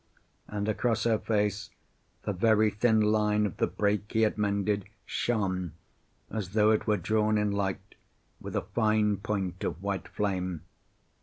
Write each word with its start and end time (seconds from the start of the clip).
And 0.47 0.67
across 0.67 1.03
her 1.03 1.19
face 1.19 1.69
the 2.23 2.33
very 2.33 2.71
thin 2.71 3.01
line 3.01 3.45
of 3.45 3.57
the 3.57 3.67
break 3.67 4.11
he 4.11 4.23
had 4.23 4.35
mended 4.35 4.85
shone 5.05 5.73
as 6.31 6.53
though 6.53 6.71
it 6.71 6.87
were 6.87 6.97
drawn 6.97 7.37
in 7.37 7.51
light 7.51 7.93
with 8.39 8.55
a 8.55 8.61
fine 8.73 9.17
point 9.17 9.63
of 9.63 9.79
white 9.83 10.07
flame. 10.07 10.61